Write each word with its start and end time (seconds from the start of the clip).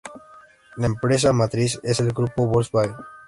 La 0.77 0.87
empresa 0.87 1.31
matriz 1.31 1.79
es 1.83 1.99
el 1.99 2.07
Grupo 2.11 2.47
Volkswagen. 2.47 2.95